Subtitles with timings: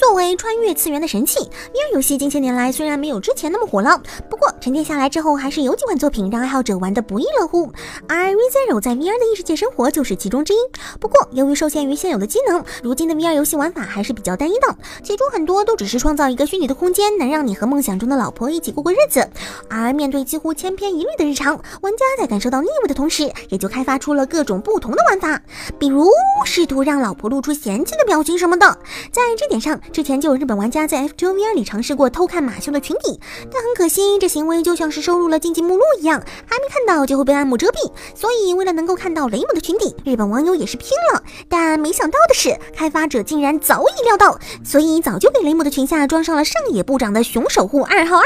[0.00, 1.38] 作为穿越次元的神器。
[1.40, 7.72] VR 游戏近些年来虽然没有之前那么火了，不过沉淀下来之后，还是有几款作品让爱好者玩得不亦乐乎。
[8.06, 10.56] 而 ReZero 在 VR 的异世界生活就是其中之一。
[11.00, 19.26] 不过由于受限于现有的机能，如今的 VR 游戏玩法还是比较单一的，其中很多都只是创造一个虚拟的空间，能让你和梦想中的老婆一起过过日子。
[19.68, 25.40] 而面对几乎千篇一律的日常，玩家在感受到腻味的同时，也就开发出了各种不同的玩法，
[25.78, 26.06] 比如
[26.44, 28.66] 试图让老婆露出嫌弃的表情什么的。
[29.10, 33.18] 在这点上，之前就有日本玩家在 F2 VR 里尝试过偷看马修的裙底，
[33.50, 37.90] 但很可惜，这行为为就像是收入了禁忌目录一样，还没看到就会被暗幕遮蔽。
[38.14, 41.22] 所以，为了能够看到雷姆的裙底，日本网友也是拼了。
[41.48, 48.24] 但没想到的是，开发者竟然早已料到，所以早就给雷姆的裙下装上了上野部长的熊守护二号二，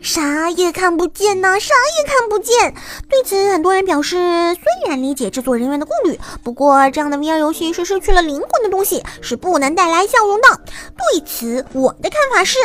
[0.00, 2.72] 啥也看不见呐，啥也看不见。
[3.10, 10.60] 对此，很多人表示，虽然理解制作人员的顾虑，不过这样的 VR 游戏是失去了灵魂的东西，是不能带来笑容的。
[10.66, 12.58] 对此，我的看法是，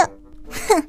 [0.69, 0.83] 哼。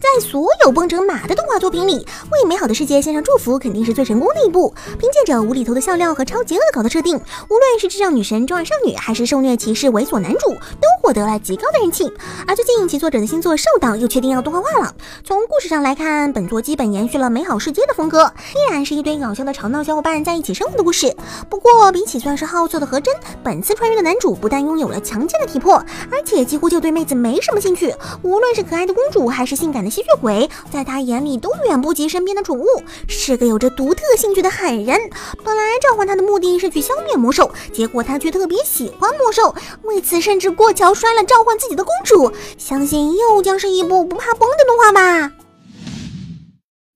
[0.00, 4.72] 在所有蹦成马的动画作品里，为美好的世界献上祝福肯定是最成功的一部。
[4.96, 12.12] 凭借着无厘头的笑料和超级恶搞的设定，无论是智障女神中二少女，还是受虐骑士猥琐男主，都获得了极高的人气。
[12.46, 14.94] 而最近其作者的新作《兽党》又确定要动画化了。
[15.24, 21.12] 从故事上来看，本作基本延续了美好世界的风格，依然是一堆搞笑的吵闹小伙伴在一起生活的故事。
[21.50, 23.12] 不过，比起算是好色的何真，
[23.42, 27.92] 本次穿越的男主不但拥有了强健的体魄，而且几乎就对妹子没什么兴趣。
[28.22, 29.87] 无论是可爱的公主，还是性感的。
[29.90, 32.66] 吸血鬼在他眼里都远不及身边的宠物，
[33.08, 34.98] 是个有着独特兴趣的狠人。
[35.44, 42.32] 本来召唤他的目的是去消灭魔兽，结果他却特别喜欢魔兽，为此甚至过桥摔了召唤自己的公主。
[42.56, 45.32] 相信又将是一部不怕崩的动画吧。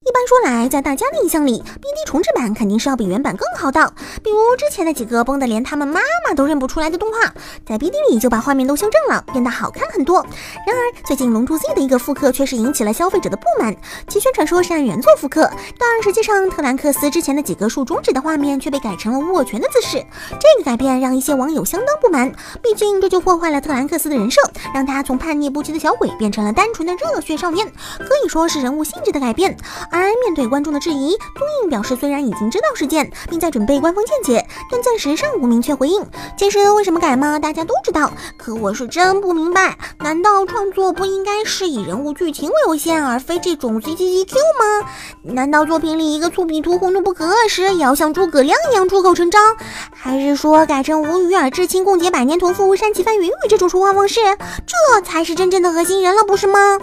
[0.04, 3.94] 一般说来，在大家的印象里，BD 重置版肯定是要比原版更好的。
[4.20, 7.32] 比如之前的几个崩的连他们妈妈都认不出来的动画，
[7.64, 10.26] 在 BD 里就把画面都修正了，变得好看很多。
[10.66, 13.76] 然而，最近《龙珠 Z》的一个复刻却是引起了消费者的不满。
[14.08, 20.04] 其宣传说是按原作复刻，但实际上特兰克斯之前的几个竖中指的画面却被改成了握拳的姿势。
[20.32, 24.40] 这个改变让一些网友相当不满，毕竟这就破坏了特兰克斯的人设，
[24.74, 27.64] 让他从叛逆不羁的小鬼变成了单纯的热血少年，
[28.00, 29.56] 可以说是人物性质的改变。
[29.92, 36.04] 而面对观众的质疑，东映表示虽然已经知道事件，并在准备官方见解，但暂时尚无明确回应。
[36.36, 37.38] 其实为什么改吗？
[37.38, 44.88] 大家都知道，可我是真不明白，难道创作不应该是以人物剧情为优先，而非这种 C C C Q 吗？
[45.22, 49.56] 难道作品里一个粗鄙图红、怒不可遏时，也要像诸葛亮一样出口成章？
[49.92, 54.20] 还是说改成无语而至亲共结百年同父山崎翻云雨这种说话方式，
[54.66, 56.78] 这才是真正的恶心人了，不是吗？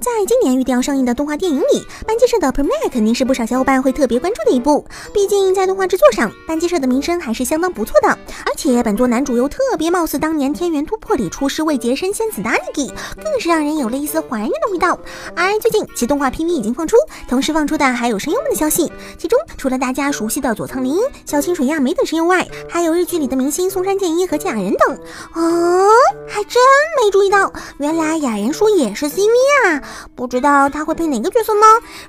[0.00, 4.82] 在今年预定要上映的动画电影里，班机社的 Premiere 肯定是不少小伙伴会特别关注的一部。
[5.12, 8.08] 毕竟在动画制作上，班机社的名声还是相当不错的。
[8.08, 12.90] 而且本作男主又特别貌似当年《天元突破》里出师未捷身仙子的 Aniki，
[13.22, 14.98] 更是让人有了一丝怀念的味道。
[15.36, 16.96] 而最近其动画 PV 已经放出，
[17.28, 18.90] 同时放出的还有声优们的消息。
[19.18, 24.96] 其中除了大家熟悉的佐仓绫、小清水亚美等声优外，还有日剧里的明星松山健一和假人等。
[25.34, 25.88] 哦，
[26.26, 26.62] 还真
[27.04, 29.28] 没注意到，原来雅人叔也是 CV
[29.66, 29.82] 啊！
[30.14, 31.66] 不知道他会配哪个角色呢？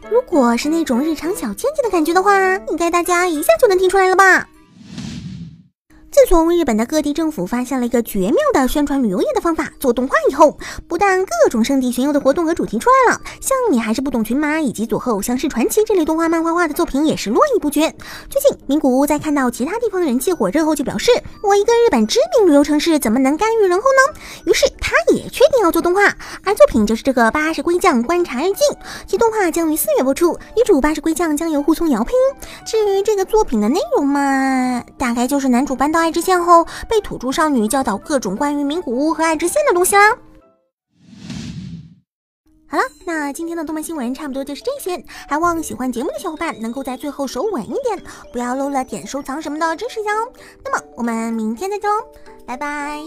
[0.10, 4.48] 如果是那种日常小贱贱的感觉的话，应该大家一下就能听出来了吧？
[6.12, 17.96] 自从日本的各地政府发现了一个绝妙的宣传旅游业的方法，做动画以后，不但各种圣地巡游的活动和主题出来了，像你还是不懂群马以及佐贺偶像式传奇这类动画漫画化的作品也是络绎不绝。
[18.30, 21.10] 最近名古屋在看到其他地方的人气火热后，就表示
[21.44, 26.02] ：“我一个日本知名旅游城市，怎么能甘于人后呢？”于是他也确定要做动画，
[26.44, 28.66] 而作品就是这个《八十龟将观察日记》，
[29.08, 32.42] 其动画将于四月播出，女主八十龟将将由户聪瑶配音。
[32.66, 36.02] 至于这个作品的内容嘛，大概就是男主搬到。
[36.02, 40.18] 爱知县后，被土著少女教导各种关于名古屋和爱知县的东西啦。
[42.68, 50.28] 好了，那今天的动漫新闻差不多就是这些，还望喜欢节目的小伙伴能够在最后手稳一点，不要漏了点收藏什么的支持一下哦。
[50.66, 51.98] 那么我们明天再见喽，
[52.48, 53.04] 拜拜。